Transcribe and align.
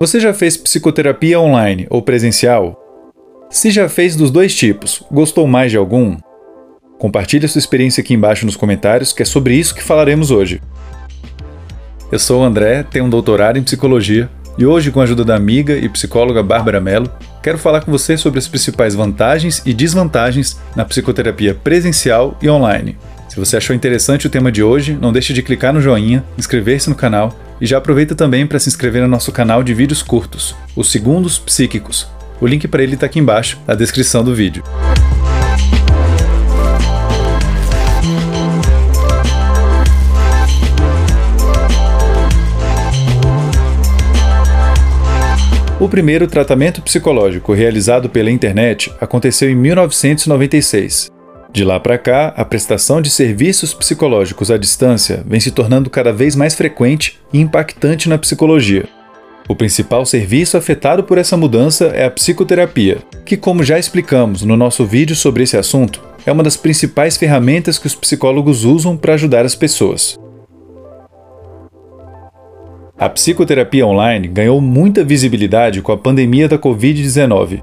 Você 0.00 0.20
já 0.20 0.32
fez 0.32 0.56
psicoterapia 0.56 1.40
online 1.40 1.84
ou 1.90 2.00
presencial? 2.00 2.80
Se 3.50 3.68
já 3.68 3.88
fez 3.88 4.14
dos 4.14 4.30
dois 4.30 4.54
tipos, 4.54 5.02
gostou 5.10 5.44
mais 5.48 5.72
de 5.72 5.76
algum? 5.76 6.16
Compartilhe 7.00 7.48
sua 7.48 7.58
experiência 7.58 8.00
aqui 8.00 8.14
embaixo 8.14 8.46
nos 8.46 8.54
comentários, 8.54 9.12
que 9.12 9.22
é 9.22 9.26
sobre 9.26 9.56
isso 9.56 9.74
que 9.74 9.82
falaremos 9.82 10.30
hoje. 10.30 10.62
Eu 12.12 12.18
sou 12.20 12.42
o 12.42 12.44
André, 12.44 12.84
tenho 12.84 13.06
um 13.06 13.10
doutorado 13.10 13.58
em 13.58 13.62
psicologia 13.64 14.30
e 14.56 14.64
hoje, 14.64 14.92
com 14.92 15.00
a 15.00 15.02
ajuda 15.02 15.24
da 15.24 15.34
amiga 15.34 15.76
e 15.76 15.88
psicóloga 15.88 16.44
Bárbara 16.44 16.80
Mello, 16.80 17.10
quero 17.42 17.58
falar 17.58 17.80
com 17.80 17.90
você 17.90 18.16
sobre 18.16 18.38
as 18.38 18.46
principais 18.46 18.94
vantagens 18.94 19.62
e 19.66 19.74
desvantagens 19.74 20.60
na 20.76 20.84
psicoterapia 20.84 21.56
presencial 21.56 22.38
e 22.40 22.48
online. 22.48 22.96
Se 23.38 23.46
você 23.46 23.56
achou 23.56 23.76
interessante 23.76 24.26
o 24.26 24.30
tema 24.30 24.50
de 24.50 24.64
hoje, 24.64 24.98
não 25.00 25.12
deixe 25.12 25.32
de 25.32 25.44
clicar 25.44 25.72
no 25.72 25.80
joinha, 25.80 26.24
inscrever-se 26.36 26.90
no 26.90 26.96
canal 26.96 27.38
e 27.60 27.66
já 27.66 27.78
aproveita 27.78 28.12
também 28.12 28.44
para 28.44 28.58
se 28.58 28.68
inscrever 28.68 29.00
no 29.00 29.06
nosso 29.06 29.30
canal 29.30 29.62
de 29.62 29.72
vídeos 29.72 30.02
curtos, 30.02 30.56
os 30.74 30.90
Segundos 30.90 31.38
Psíquicos. 31.38 32.08
O 32.40 32.48
link 32.48 32.66
para 32.66 32.82
ele 32.82 32.94
está 32.94 33.06
aqui 33.06 33.20
embaixo, 33.20 33.56
na 33.64 33.76
descrição 33.76 34.24
do 34.24 34.34
vídeo. 34.34 34.64
O 45.78 45.88
primeiro 45.88 46.26
tratamento 46.26 46.82
psicológico 46.82 47.52
realizado 47.52 48.10
pela 48.10 48.32
internet 48.32 48.92
aconteceu 49.00 49.48
em 49.48 49.54
1996. 49.54 51.17
De 51.50 51.64
lá 51.64 51.80
para 51.80 51.96
cá, 51.96 52.32
a 52.36 52.44
prestação 52.44 53.00
de 53.00 53.08
serviços 53.08 53.72
psicológicos 53.72 54.50
à 54.50 54.58
distância 54.58 55.24
vem 55.26 55.40
se 55.40 55.50
tornando 55.50 55.88
cada 55.88 56.12
vez 56.12 56.36
mais 56.36 56.54
frequente 56.54 57.18
e 57.32 57.40
impactante 57.40 58.08
na 58.08 58.18
psicologia. 58.18 58.86
O 59.48 59.56
principal 59.56 60.04
serviço 60.04 60.58
afetado 60.58 61.02
por 61.02 61.16
essa 61.16 61.36
mudança 61.36 61.86
é 61.86 62.04
a 62.04 62.10
psicoterapia, 62.10 62.98
que, 63.24 63.34
como 63.34 63.64
já 63.64 63.78
explicamos 63.78 64.42
no 64.42 64.58
nosso 64.58 64.84
vídeo 64.84 65.16
sobre 65.16 65.42
esse 65.42 65.56
assunto, 65.56 66.02
é 66.26 66.30
uma 66.30 66.42
das 66.42 66.56
principais 66.56 67.16
ferramentas 67.16 67.78
que 67.78 67.86
os 67.86 67.94
psicólogos 67.94 68.64
usam 68.64 68.94
para 68.94 69.14
ajudar 69.14 69.46
as 69.46 69.54
pessoas. 69.54 70.18
A 72.98 73.08
psicoterapia 73.08 73.86
online 73.86 74.28
ganhou 74.28 74.60
muita 74.60 75.02
visibilidade 75.02 75.80
com 75.80 75.92
a 75.92 75.96
pandemia 75.96 76.46
da 76.46 76.58
Covid-19 76.58 77.62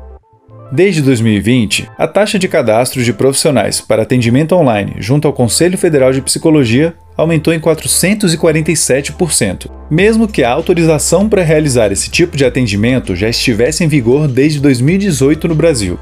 Desde 0.72 1.02
2020, 1.02 1.90
a 1.98 2.08
taxa 2.08 2.40
de 2.40 2.48
cadastro 2.48 3.04
de 3.04 3.14
profissionais 3.14 3.80
para 3.80 4.02
atendimento 4.02 4.56
online 4.56 4.96
junto 4.98 5.28
ao 5.28 5.34
Conselho 5.34 5.78
Federal 5.78 6.12
de 6.12 6.22
Psicologia 6.22 6.96
aumentou 7.16 7.54
em 7.54 7.60
447%, 7.60 9.70
mesmo 9.90 10.28
que 10.28 10.44
a 10.44 10.52
autorização 10.52 11.30
para 11.30 11.44
realizar 11.44 11.92
esse 11.92 12.10
tipo 12.10 12.36
de 12.36 12.44
atendimento 12.44 13.16
já 13.16 13.30
estivesse 13.30 13.84
em 13.84 13.88
vigor 13.88 14.28
desde 14.28 14.60
2018 14.60 15.48
no 15.48 15.56
Brasil. 15.56 16.00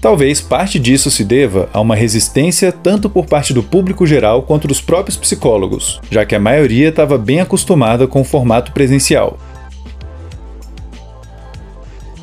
Talvez 0.00 0.40
parte 0.40 0.78
disso 0.78 1.10
se 1.10 1.24
deva 1.24 1.68
a 1.72 1.80
uma 1.80 1.94
resistência 1.94 2.72
tanto 2.72 3.08
por 3.08 3.26
parte 3.26 3.54
do 3.54 3.62
público 3.62 4.06
geral 4.06 4.42
quanto 4.42 4.68
dos 4.68 4.80
próprios 4.80 5.16
psicólogos, 5.16 6.00
já 6.10 6.26
que 6.26 6.34
a 6.34 6.40
maioria 6.40 6.88
estava 6.88 7.16
bem 7.16 7.40
acostumada 7.40 8.06
com 8.06 8.22
o 8.22 8.24
formato 8.24 8.72
presencial. 8.72 9.38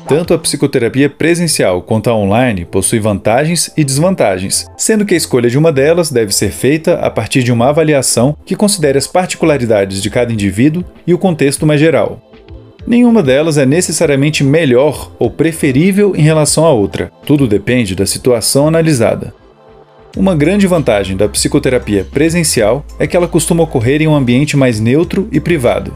Tanto 0.08 0.34
a 0.34 0.38
psicoterapia 0.38 1.08
presencial 1.08 1.80
quanto 1.80 2.10
a 2.10 2.14
online 2.14 2.64
possui 2.64 2.98
vantagens 2.98 3.70
e 3.76 3.84
desvantagens, 3.84 4.66
sendo 4.76 5.06
que 5.06 5.14
a 5.14 5.16
escolha 5.16 5.48
de 5.48 5.56
uma 5.56 5.72
delas 5.72 6.10
deve 6.10 6.34
ser 6.34 6.50
feita 6.50 6.94
a 6.94 7.10
partir 7.10 7.42
de 7.42 7.52
uma 7.52 7.68
avaliação 7.68 8.36
que 8.44 8.56
considere 8.56 8.98
as 8.98 9.06
particularidades 9.06 10.02
de 10.02 10.10
cada 10.10 10.32
indivíduo 10.32 10.84
e 11.06 11.14
o 11.14 11.18
contexto 11.18 11.66
mais 11.66 11.80
geral. 11.80 12.20
Nenhuma 12.86 13.22
delas 13.22 13.58
é 13.58 13.64
necessariamente 13.64 14.42
melhor 14.42 15.12
ou 15.18 15.30
preferível 15.30 16.14
em 16.16 16.22
relação 16.22 16.64
à 16.64 16.72
outra, 16.72 17.12
tudo 17.24 17.46
depende 17.46 17.94
da 17.94 18.04
situação 18.04 18.66
analisada. 18.66 19.32
Uma 20.16 20.34
grande 20.34 20.66
vantagem 20.66 21.16
da 21.16 21.28
psicoterapia 21.28 22.04
presencial 22.04 22.84
é 22.98 23.06
que 23.06 23.16
ela 23.16 23.28
costuma 23.28 23.62
ocorrer 23.62 24.02
em 24.02 24.08
um 24.08 24.14
ambiente 24.14 24.56
mais 24.56 24.78
neutro 24.78 25.26
e 25.32 25.40
privado, 25.40 25.92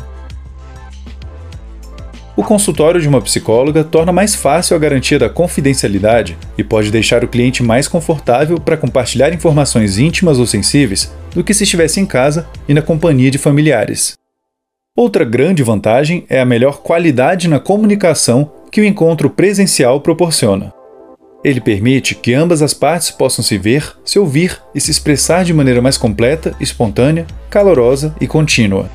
o 2.36 2.44
consultório 2.44 3.00
de 3.00 3.08
uma 3.08 3.22
psicóloga 3.22 3.82
torna 3.82 4.12
mais 4.12 4.34
fácil 4.34 4.76
a 4.76 4.78
garantia 4.78 5.18
da 5.18 5.30
confidencialidade 5.30 6.36
e 6.58 6.62
pode 6.62 6.90
deixar 6.90 7.24
o 7.24 7.28
cliente 7.28 7.62
mais 7.62 7.88
confortável 7.88 8.60
para 8.60 8.76
compartilhar 8.76 9.32
informações 9.32 9.98
íntimas 9.98 10.38
ou 10.38 10.46
sensíveis 10.46 11.10
do 11.34 11.42
que 11.42 11.54
se 11.54 11.64
estivesse 11.64 11.98
em 11.98 12.04
casa 12.04 12.46
e 12.68 12.74
na 12.74 12.82
companhia 12.82 13.30
de 13.30 13.38
familiares. 13.38 14.12
Outra 14.94 15.24
grande 15.24 15.62
vantagem 15.62 16.26
é 16.28 16.38
a 16.38 16.44
melhor 16.44 16.82
qualidade 16.82 17.48
na 17.48 17.58
comunicação 17.58 18.52
que 18.70 18.82
o 18.82 18.84
encontro 18.84 19.30
presencial 19.30 20.00
proporciona. 20.00 20.72
Ele 21.42 21.60
permite 21.60 22.14
que 22.14 22.34
ambas 22.34 22.60
as 22.60 22.74
partes 22.74 23.10
possam 23.10 23.42
se 23.42 23.56
ver, 23.56 23.94
se 24.04 24.18
ouvir 24.18 24.60
e 24.74 24.80
se 24.80 24.90
expressar 24.90 25.44
de 25.44 25.54
maneira 25.54 25.80
mais 25.80 25.96
completa, 25.96 26.54
espontânea, 26.60 27.26
calorosa 27.48 28.14
e 28.20 28.26
contínua. 28.26 28.90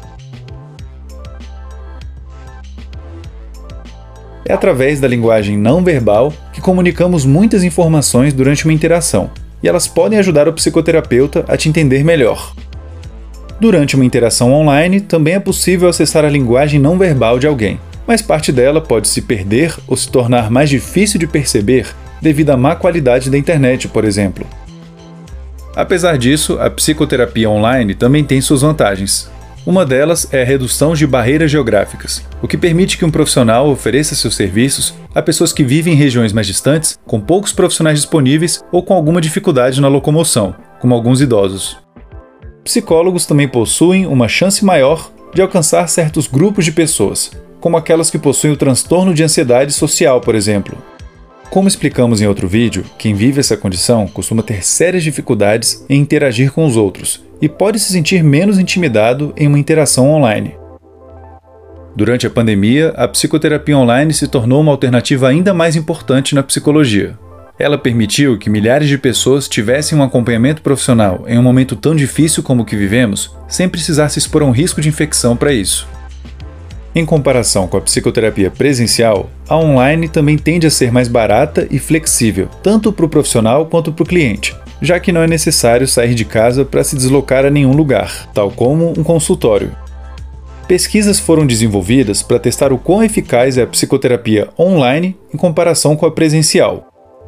É 4.45 4.53
através 4.53 4.99
da 4.99 5.07
linguagem 5.07 5.57
não 5.57 5.83
verbal 5.83 6.33
que 6.51 6.61
comunicamos 6.61 7.25
muitas 7.25 7.63
informações 7.63 8.33
durante 8.33 8.65
uma 8.65 8.73
interação, 8.73 9.29
e 9.61 9.67
elas 9.67 9.87
podem 9.87 10.17
ajudar 10.19 10.47
o 10.47 10.53
psicoterapeuta 10.53 11.45
a 11.47 11.55
te 11.55 11.69
entender 11.69 12.03
melhor. 12.03 12.53
Durante 13.59 13.95
uma 13.95 14.05
interação 14.05 14.51
online, 14.51 15.01
também 15.01 15.35
é 15.35 15.39
possível 15.39 15.87
acessar 15.87 16.25
a 16.25 16.29
linguagem 16.29 16.79
não 16.79 16.97
verbal 16.97 17.37
de 17.37 17.45
alguém, 17.45 17.79
mas 18.07 18.21
parte 18.21 18.51
dela 18.51 18.81
pode 18.81 19.07
se 19.07 19.21
perder 19.21 19.75
ou 19.87 19.95
se 19.95 20.09
tornar 20.09 20.49
mais 20.49 20.69
difícil 20.69 21.19
de 21.19 21.27
perceber 21.27 21.87
devido 22.19 22.49
à 22.49 22.57
má 22.57 22.75
qualidade 22.75 23.29
da 23.29 23.37
internet, 23.37 23.87
por 23.87 24.03
exemplo. 24.03 24.45
Apesar 25.75 26.17
disso, 26.17 26.57
a 26.59 26.69
psicoterapia 26.69 27.49
online 27.49 27.95
também 27.95 28.23
tem 28.23 28.41
suas 28.41 28.61
vantagens. 28.61 29.29
Uma 29.63 29.85
delas 29.85 30.27
é 30.33 30.41
a 30.41 30.45
redução 30.45 30.95
de 30.95 31.05
barreiras 31.05 31.51
geográficas, 31.51 32.25
o 32.41 32.47
que 32.47 32.57
permite 32.57 32.97
que 32.97 33.05
um 33.05 33.11
profissional 33.11 33.69
ofereça 33.69 34.15
seus 34.15 34.35
serviços 34.35 34.95
a 35.13 35.21
pessoas 35.21 35.53
que 35.53 35.63
vivem 35.63 35.93
em 35.93 35.97
regiões 35.97 36.33
mais 36.33 36.47
distantes, 36.47 36.97
com 37.05 37.21
poucos 37.21 37.53
profissionais 37.53 37.99
disponíveis 37.99 38.63
ou 38.71 38.81
com 38.81 38.95
alguma 38.95 39.21
dificuldade 39.21 39.79
na 39.79 39.87
locomoção, 39.87 40.55
como 40.79 40.95
alguns 40.95 41.21
idosos. 41.21 41.77
Psicólogos 42.63 43.27
também 43.27 43.47
possuem 43.47 44.07
uma 44.07 44.27
chance 44.27 44.65
maior 44.65 45.11
de 45.31 45.43
alcançar 45.43 45.87
certos 45.87 46.25
grupos 46.25 46.65
de 46.65 46.71
pessoas, 46.71 47.31
como 47.59 47.77
aquelas 47.77 48.09
que 48.09 48.17
possuem 48.17 48.53
o 48.53 48.57
transtorno 48.57 49.13
de 49.13 49.23
ansiedade 49.23 49.73
social, 49.73 50.19
por 50.21 50.33
exemplo. 50.33 50.75
Como 51.51 51.67
explicamos 51.67 52.19
em 52.19 52.25
outro 52.25 52.47
vídeo, 52.47 52.83
quem 52.97 53.13
vive 53.13 53.39
essa 53.39 53.55
condição 53.55 54.07
costuma 54.07 54.41
ter 54.41 54.65
sérias 54.65 55.03
dificuldades 55.03 55.85
em 55.87 56.01
interagir 56.01 56.51
com 56.51 56.65
os 56.65 56.75
outros 56.75 57.29
e 57.41 57.49
pode 57.49 57.79
se 57.79 57.91
sentir 57.91 58.23
menos 58.23 58.59
intimidado 58.59 59.33
em 59.35 59.47
uma 59.47 59.59
interação 59.59 60.09
online. 60.09 60.55
Durante 61.95 62.25
a 62.25 62.29
pandemia, 62.29 62.93
a 62.95 63.07
psicoterapia 63.07 63.77
online 63.77 64.13
se 64.13 64.27
tornou 64.27 64.61
uma 64.61 64.71
alternativa 64.71 65.27
ainda 65.27 65.53
mais 65.53 65.75
importante 65.75 66.33
na 66.33 66.43
psicologia. 66.43 67.17
Ela 67.59 67.77
permitiu 67.77 68.39
que 68.39 68.49
milhares 68.49 68.87
de 68.87 68.97
pessoas 68.97 69.47
tivessem 69.47 69.97
um 69.97 70.03
acompanhamento 70.03 70.61
profissional 70.61 71.25
em 71.27 71.37
um 71.37 71.43
momento 71.43 71.75
tão 71.75 71.95
difícil 71.95 72.41
como 72.41 72.63
o 72.63 72.65
que 72.65 72.77
vivemos, 72.77 73.35
sem 73.47 73.67
precisar 73.67 74.09
se 74.09 74.19
expor 74.19 74.41
a 74.41 74.45
um 74.45 74.51
risco 74.51 74.81
de 74.81 74.89
infecção 74.89 75.35
para 75.35 75.51
isso. 75.51 75.87
Em 76.93 77.05
comparação 77.05 77.67
com 77.67 77.77
a 77.77 77.81
psicoterapia 77.81 78.51
presencial, 78.51 79.29
a 79.47 79.57
online 79.57 80.09
também 80.09 80.37
tende 80.37 80.67
a 80.67 80.71
ser 80.71 80.91
mais 80.91 81.07
barata 81.07 81.67
e 81.71 81.79
flexível, 81.79 82.49
tanto 82.63 82.91
para 82.91 83.05
o 83.05 83.09
profissional 83.09 83.65
quanto 83.65 83.93
para 83.93 84.03
o 84.03 84.07
cliente, 84.07 84.55
já 84.81 84.99
que 84.99 85.11
não 85.11 85.21
é 85.21 85.27
necessário 85.27 85.87
sair 85.87 86.15
de 86.15 86.25
casa 86.25 86.65
para 86.65 86.83
se 86.83 86.95
deslocar 86.95 87.45
a 87.45 87.49
nenhum 87.49 87.73
lugar, 87.73 88.27
tal 88.33 88.49
como 88.49 88.93
um 88.97 89.03
consultório. 89.03 89.71
Pesquisas 90.67 91.19
foram 91.19 91.45
desenvolvidas 91.45 92.23
para 92.23 92.39
testar 92.39 92.73
o 92.73 92.77
quão 92.77 93.03
eficaz 93.03 93.57
é 93.57 93.61
a 93.61 93.67
psicoterapia 93.67 94.49
online 94.57 95.17
em 95.33 95.37
comparação 95.37 95.95
com 95.95 96.05
a 96.05 96.11
presencial. 96.11 96.87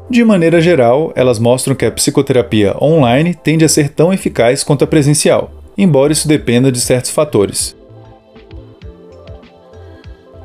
De 0.09 0.23
maneira 0.23 0.61
geral, 0.61 1.11
elas 1.15 1.39
mostram 1.39 1.75
que 1.75 1.85
a 1.85 1.91
psicoterapia 1.91 2.75
online 2.81 3.33
tende 3.33 3.63
a 3.63 3.69
ser 3.69 3.89
tão 3.89 4.13
eficaz 4.13 4.63
quanto 4.63 4.83
a 4.83 4.87
presencial, 4.87 5.51
embora 5.77 6.13
isso 6.13 6.27
dependa 6.27 6.71
de 6.71 6.79
certos 6.79 7.11
fatores. 7.11 7.75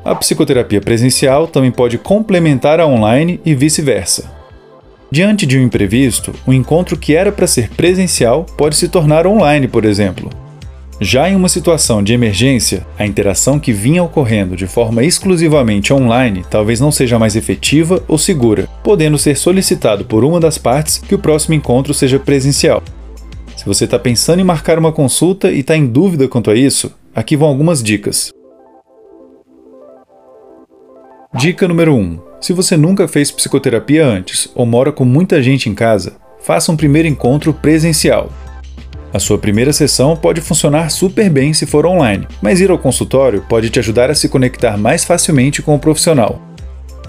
A 0.03 0.15
psicoterapia 0.15 0.81
presencial 0.81 1.47
também 1.47 1.71
pode 1.71 1.97
complementar 1.97 2.79
a 2.79 2.87
online 2.87 3.39
e 3.45 3.53
vice-versa. 3.53 4.38
Diante 5.11 5.47
de 5.47 5.57
um 5.57 5.63
imprevisto, 5.63 6.35
o 6.45 6.51
um 6.51 6.53
encontro 6.53 6.95
que 6.95 7.15
era 7.15 7.31
para 7.31 7.47
ser 7.47 7.69
presencial 7.69 8.45
pode 8.55 8.75
se 8.75 8.87
tornar 8.87 9.25
online, 9.25 9.67
por 9.67 9.83
exemplo. 9.83 10.29
Já 11.01 11.27
em 11.27 11.35
uma 11.35 11.49
situação 11.49 12.03
de 12.03 12.13
emergência, 12.13 12.85
a 12.97 13.07
interação 13.07 13.57
que 13.57 13.71
vinha 13.73 14.03
ocorrendo 14.03 14.55
de 14.55 14.67
forma 14.67 15.03
exclusivamente 15.03 15.91
online 15.91 16.45
talvez 16.47 16.79
não 16.79 16.91
seja 16.91 17.17
mais 17.17 17.35
efetiva 17.35 18.03
ou 18.07 18.19
segura, 18.19 18.67
podendo 18.83 19.17
ser 19.17 19.35
solicitado 19.35 20.05
por 20.05 20.23
uma 20.23 20.39
das 20.39 20.59
partes 20.59 20.99
que 20.99 21.15
o 21.15 21.19
próximo 21.19 21.55
encontro 21.55 21.91
seja 21.93 22.19
presencial. 22.19 22.83
Se 23.57 23.65
você 23.65 23.85
está 23.85 23.97
pensando 23.97 24.41
em 24.41 24.45
marcar 24.45 24.77
uma 24.77 24.91
consulta 24.91 25.51
e 25.51 25.61
está 25.61 25.75
em 25.75 25.87
dúvida 25.87 26.27
quanto 26.27 26.51
a 26.51 26.55
isso, 26.55 26.93
aqui 27.15 27.35
vão 27.35 27.47
algumas 27.47 27.81
dicas. 27.81 28.31
Dica 31.33 31.67
número 31.67 31.95
1. 31.95 32.28
Se 32.41 32.53
você 32.53 32.77
nunca 32.77 33.05
fez 33.05 33.29
psicoterapia 33.31 34.05
antes 34.05 34.49
ou 34.55 34.65
mora 34.65 34.93
com 34.93 35.03
muita 35.03 35.43
gente 35.43 35.69
em 35.69 35.75
casa, 35.75 36.13
faça 36.41 36.71
um 36.71 36.77
primeiro 36.77 37.07
encontro 37.07 37.53
presencial. 37.53 38.31
A 39.13 39.19
sua 39.19 39.37
primeira 39.37 39.73
sessão 39.73 40.15
pode 40.15 40.39
funcionar 40.39 40.89
super 40.89 41.29
bem 41.29 41.53
se 41.53 41.65
for 41.65 41.85
online, 41.85 42.27
mas 42.41 42.61
ir 42.61 42.71
ao 42.71 42.77
consultório 42.77 43.43
pode 43.49 43.69
te 43.69 43.79
ajudar 43.79 44.09
a 44.09 44.15
se 44.15 44.29
conectar 44.29 44.77
mais 44.77 45.03
facilmente 45.03 45.61
com 45.61 45.75
o 45.75 45.79
profissional. 45.79 46.41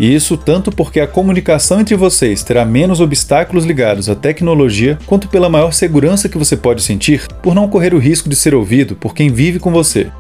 E 0.01 0.13
isso 0.13 0.37
tanto 0.37 0.73
porque 0.73 0.99
a 0.99 1.07
comunicação 1.07 1.79
entre 1.79 1.95
vocês 1.95 2.43
terá 2.43 2.65
menos 2.65 3.01
obstáculos 3.01 3.65
ligados 3.65 4.09
à 4.09 4.17
tecnologia, 4.17 4.99
quanto 5.07 5.29
pela 5.29 5.49
maior 5.49 5.73
segurança 5.73 6.29
que 6.29 6.39
você 6.39 6.57
pode 6.57 6.83
sentir 6.83 7.29
por 7.43 7.55
não 7.55 7.69
correr 7.69 7.95
o 7.95 7.99
risco 7.99 8.29
de 8.29 8.35
ser 8.35 8.55
ouvido 8.55 8.97
por 8.97 9.15
quem 9.15 9.31
vive 9.31 9.61
com 9.61 9.71
você. 9.71 10.11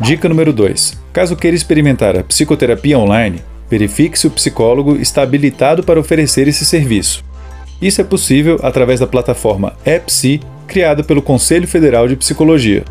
Dica 0.00 0.28
número 0.28 0.52
2. 0.52 0.98
Caso 1.12 1.36
queira 1.36 1.56
experimentar 1.56 2.18
a 2.18 2.24
psicoterapia 2.24 2.98
online, 2.98 3.40
verifique 3.70 4.18
se 4.18 4.26
o 4.26 4.30
psicólogo 4.30 4.96
está 4.96 5.22
habilitado 5.22 5.84
para 5.84 6.00
oferecer 6.00 6.48
esse 6.48 6.64
serviço. 6.64 7.24
Isso 7.80 8.00
é 8.00 8.04
possível 8.04 8.58
através 8.62 9.00
da 9.00 9.06
plataforma 9.06 9.74
EPSI, 9.86 10.40
criada 10.66 11.04
pelo 11.04 11.22
Conselho 11.22 11.68
Federal 11.68 12.08
de 12.08 12.16
Psicologia. 12.16 12.84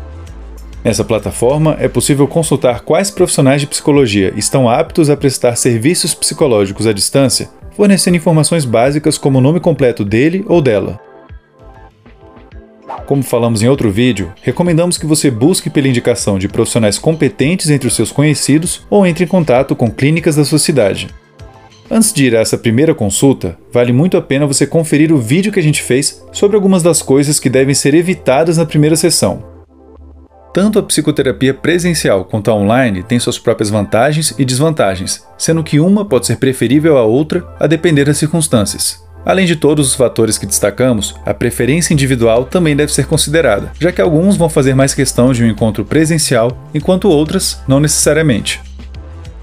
Nessa 0.82 1.04
plataforma 1.04 1.76
é 1.78 1.88
possível 1.88 2.26
consultar 2.26 2.80
quais 2.80 3.10
profissionais 3.10 3.60
de 3.60 3.66
psicologia 3.66 4.32
estão 4.36 4.68
aptos 4.68 5.10
a 5.10 5.16
prestar 5.16 5.56
serviços 5.56 6.14
psicológicos 6.14 6.86
à 6.86 6.92
distância, 6.92 7.50
fornecendo 7.76 8.16
informações 8.16 8.64
básicas 8.64 9.18
como 9.18 9.38
o 9.38 9.42
nome 9.42 9.60
completo 9.60 10.04
dele 10.04 10.44
ou 10.48 10.62
dela. 10.62 10.98
Como 13.06 13.22
falamos 13.22 13.62
em 13.62 13.68
outro 13.68 13.90
vídeo, 13.90 14.32
recomendamos 14.40 14.96
que 14.96 15.04
você 15.04 15.30
busque 15.30 15.68
pela 15.68 15.88
indicação 15.88 16.38
de 16.38 16.48
profissionais 16.48 16.98
competentes 16.98 17.68
entre 17.68 17.86
os 17.86 17.94
seus 17.94 18.10
conhecidos 18.10 18.86
ou 18.88 19.06
entre 19.06 19.24
em 19.24 19.28
contato 19.28 19.76
com 19.76 19.90
clínicas 19.90 20.36
da 20.36 20.44
sua 20.44 20.58
cidade. 20.58 21.08
Antes 21.90 22.14
de 22.14 22.24
ir 22.24 22.34
a 22.34 22.40
essa 22.40 22.56
primeira 22.56 22.94
consulta, 22.94 23.58
vale 23.70 23.92
muito 23.92 24.16
a 24.16 24.22
pena 24.22 24.46
você 24.46 24.66
conferir 24.66 25.12
o 25.12 25.18
vídeo 25.18 25.52
que 25.52 25.60
a 25.60 25.62
gente 25.62 25.82
fez 25.82 26.24
sobre 26.32 26.56
algumas 26.56 26.82
das 26.82 27.02
coisas 27.02 27.38
que 27.38 27.50
devem 27.50 27.74
ser 27.74 27.92
evitadas 27.94 28.56
na 28.56 28.64
primeira 28.64 28.96
sessão. 28.96 29.52
Tanto 30.54 30.78
a 30.78 30.82
psicoterapia 30.82 31.52
presencial 31.52 32.24
quanto 32.24 32.50
a 32.50 32.54
online 32.54 33.02
têm 33.02 33.18
suas 33.18 33.38
próprias 33.38 33.68
vantagens 33.68 34.34
e 34.38 34.46
desvantagens, 34.46 35.26
sendo 35.36 35.62
que 35.62 35.78
uma 35.78 36.06
pode 36.06 36.26
ser 36.26 36.36
preferível 36.36 36.96
à 36.96 37.02
outra 37.02 37.46
a 37.60 37.66
depender 37.66 38.06
das 38.06 38.16
circunstâncias. 38.16 39.03
Além 39.24 39.46
de 39.46 39.56
todos 39.56 39.88
os 39.88 39.94
fatores 39.94 40.36
que 40.36 40.46
destacamos, 40.46 41.14
a 41.24 41.32
preferência 41.32 41.94
individual 41.94 42.44
também 42.44 42.76
deve 42.76 42.92
ser 42.92 43.06
considerada, 43.06 43.72
já 43.80 43.90
que 43.90 44.00
alguns 44.00 44.36
vão 44.36 44.50
fazer 44.50 44.74
mais 44.74 44.92
questão 44.92 45.32
de 45.32 45.42
um 45.42 45.48
encontro 45.48 45.84
presencial, 45.84 46.56
enquanto 46.74 47.08
outras 47.08 47.62
não 47.66 47.80
necessariamente. 47.80 48.60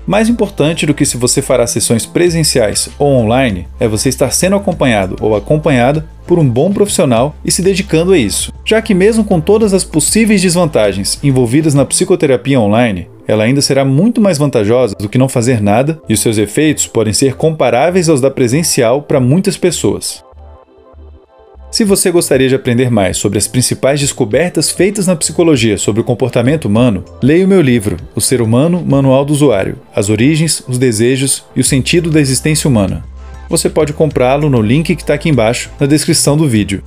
Mais 0.05 0.29
importante 0.29 0.85
do 0.85 0.93
que 0.93 1.05
se 1.05 1.15
você 1.15 1.41
fará 1.41 1.65
sessões 1.65 2.05
presenciais 2.05 2.89
ou 2.99 3.07
online 3.07 3.67
é 3.79 3.87
você 3.87 4.09
estar 4.09 4.31
sendo 4.31 4.55
acompanhado 4.55 5.15
ou 5.21 5.35
acompanhada 5.35 6.05
por 6.27 6.39
um 6.39 6.47
bom 6.47 6.71
profissional 6.71 7.35
e 7.45 7.51
se 7.51 7.61
dedicando 7.61 8.11
a 8.11 8.17
isso, 8.17 8.51
já 8.65 8.81
que, 8.81 8.93
mesmo 8.93 9.23
com 9.23 9.39
todas 9.39 9.73
as 9.73 9.83
possíveis 9.83 10.41
desvantagens 10.41 11.19
envolvidas 11.23 11.73
na 11.73 11.85
psicoterapia 11.85 12.59
online, 12.59 13.09
ela 13.31 13.43
ainda 13.43 13.61
será 13.61 13.85
muito 13.85 14.19
mais 14.19 14.37
vantajosa 14.37 14.95
do 14.95 15.07
que 15.07 15.17
não 15.17 15.29
fazer 15.29 15.61
nada 15.61 16.01
e 16.09 16.17
seus 16.17 16.37
efeitos 16.37 16.85
podem 16.85 17.13
ser 17.13 17.35
comparáveis 17.35 18.09
aos 18.09 18.19
da 18.19 18.29
presencial 18.29 19.01
para 19.01 19.19
muitas 19.19 19.55
pessoas. 19.55 20.23
Se 21.71 21.85
você 21.85 22.11
gostaria 22.11 22.49
de 22.49 22.55
aprender 22.55 22.91
mais 22.91 23.15
sobre 23.15 23.37
as 23.37 23.47
principais 23.47 24.01
descobertas 24.01 24.69
feitas 24.69 25.07
na 25.07 25.15
psicologia 25.15 25.77
sobre 25.77 26.01
o 26.01 26.03
comportamento 26.03 26.65
humano, 26.65 27.05
leia 27.23 27.45
o 27.45 27.47
meu 27.47 27.61
livro, 27.61 27.95
O 28.13 28.19
Ser 28.19 28.41
Humano 28.41 28.83
Manual 28.85 29.23
do 29.23 29.31
Usuário: 29.31 29.77
As 29.95 30.09
Origens, 30.09 30.61
os 30.67 30.77
Desejos 30.77 31.45
e 31.55 31.61
o 31.61 31.63
Sentido 31.63 32.09
da 32.09 32.19
Existência 32.19 32.67
Humana. 32.67 33.05
Você 33.47 33.69
pode 33.69 33.93
comprá-lo 33.93 34.49
no 34.49 34.61
link 34.61 34.93
que 34.93 35.01
está 35.01 35.13
aqui 35.13 35.29
embaixo 35.29 35.69
na 35.79 35.87
descrição 35.87 36.35
do 36.35 36.49
vídeo. 36.49 36.83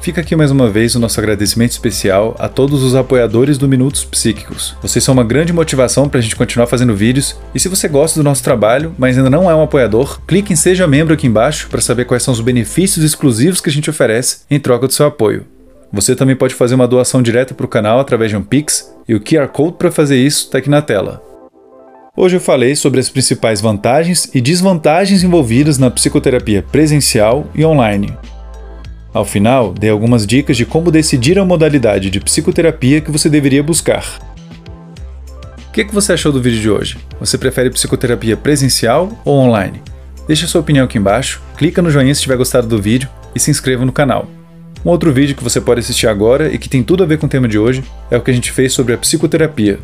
Fica 0.00 0.20
aqui 0.20 0.36
mais 0.36 0.50
uma 0.52 0.70
vez 0.70 0.94
o 0.94 1.00
nosso 1.00 1.18
agradecimento 1.18 1.72
especial 1.72 2.36
a 2.38 2.48
todos 2.48 2.84
os 2.84 2.94
apoiadores 2.94 3.58
do 3.58 3.66
Minutos 3.66 4.04
Psíquicos. 4.04 4.76
Vocês 4.80 5.02
são 5.02 5.12
uma 5.12 5.24
grande 5.24 5.52
motivação 5.52 6.08
para 6.08 6.20
a 6.20 6.22
gente 6.22 6.36
continuar 6.36 6.66
fazendo 6.68 6.94
vídeos. 6.94 7.36
E 7.54 7.58
se 7.58 7.68
você 7.68 7.88
gosta 7.88 8.20
do 8.20 8.24
nosso 8.24 8.42
trabalho, 8.42 8.94
mas 8.96 9.16
ainda 9.18 9.28
não 9.28 9.50
é 9.50 9.54
um 9.54 9.62
apoiador, 9.62 10.20
clique 10.26 10.52
em 10.52 10.56
Seja 10.56 10.86
Membro 10.86 11.14
aqui 11.14 11.26
embaixo 11.26 11.68
para 11.68 11.80
saber 11.80 12.04
quais 12.04 12.22
são 12.22 12.32
os 12.32 12.40
benefícios 12.40 13.04
exclusivos 13.04 13.60
que 13.60 13.68
a 13.68 13.72
gente 13.72 13.90
oferece 13.90 14.40
em 14.48 14.60
troca 14.60 14.86
do 14.86 14.92
seu 14.92 15.06
apoio. 15.06 15.44
Você 15.92 16.14
também 16.14 16.36
pode 16.36 16.54
fazer 16.54 16.74
uma 16.74 16.86
doação 16.86 17.22
direta 17.22 17.54
para 17.54 17.66
o 17.66 17.68
canal 17.68 17.98
através 17.98 18.30
de 18.30 18.36
um 18.36 18.42
Pix, 18.42 18.92
e 19.08 19.14
o 19.14 19.20
QR 19.20 19.48
Code 19.48 19.76
para 19.78 19.90
fazer 19.90 20.18
isso 20.18 20.44
está 20.44 20.58
aqui 20.58 20.70
na 20.70 20.82
tela. 20.82 21.22
Hoje 22.16 22.36
eu 22.36 22.40
falei 22.40 22.74
sobre 22.74 22.98
as 22.98 23.10
principais 23.10 23.60
vantagens 23.60 24.30
e 24.34 24.40
desvantagens 24.40 25.22
envolvidas 25.22 25.78
na 25.78 25.90
psicoterapia 25.90 26.62
presencial 26.62 27.46
e 27.54 27.64
online. 27.64 28.16
Ao 29.16 29.24
final, 29.24 29.72
dei 29.72 29.88
algumas 29.88 30.26
dicas 30.26 30.58
de 30.58 30.66
como 30.66 30.90
decidir 30.90 31.38
a 31.38 31.44
modalidade 31.44 32.10
de 32.10 32.20
psicoterapia 32.20 33.00
que 33.00 33.10
você 33.10 33.30
deveria 33.30 33.62
buscar. 33.62 34.04
O 35.68 35.72
que, 35.72 35.86
que 35.86 35.94
você 35.94 36.12
achou 36.12 36.30
do 36.30 36.42
vídeo 36.42 36.60
de 36.60 36.68
hoje? 36.68 36.98
Você 37.18 37.38
prefere 37.38 37.70
psicoterapia 37.70 38.36
presencial 38.36 39.10
ou 39.24 39.38
online? 39.38 39.80
Deixe 40.26 40.46
sua 40.46 40.60
opinião 40.60 40.84
aqui 40.84 40.98
embaixo, 40.98 41.40
clica 41.56 41.80
no 41.80 41.90
joinha 41.90 42.14
se 42.14 42.20
tiver 42.20 42.36
gostado 42.36 42.66
do 42.66 42.78
vídeo 42.78 43.08
e 43.34 43.40
se 43.40 43.50
inscreva 43.50 43.86
no 43.86 43.92
canal. 43.92 44.28
Um 44.84 44.90
outro 44.90 45.10
vídeo 45.10 45.34
que 45.34 45.42
você 45.42 45.62
pode 45.62 45.80
assistir 45.80 46.08
agora 46.08 46.52
e 46.52 46.58
que 46.58 46.68
tem 46.68 46.82
tudo 46.82 47.02
a 47.02 47.06
ver 47.06 47.16
com 47.16 47.24
o 47.24 47.30
tema 47.30 47.48
de 47.48 47.58
hoje 47.58 47.82
é 48.10 48.18
o 48.18 48.20
que 48.20 48.30
a 48.30 48.34
gente 48.34 48.52
fez 48.52 48.74
sobre 48.74 48.92
a 48.92 48.98
psicoterapia, 48.98 49.78